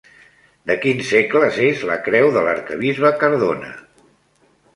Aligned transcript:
De 0.69 0.77
quins 0.85 1.11
segles 1.13 1.59
és 1.65 1.83
la 1.91 1.99
creu 2.07 2.31
de 2.39 2.43
l'arquebisbe 2.47 3.13
Cardona? 3.21 3.71